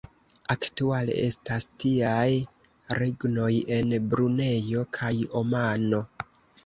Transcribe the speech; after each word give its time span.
Aktuale 0.51 1.17
estas 1.25 1.67
tiaj 1.83 2.31
regnoj 3.01 3.51
en 3.79 3.93
Brunejo 4.15 4.85
kaj 4.99 5.13
Omano. 5.43 6.01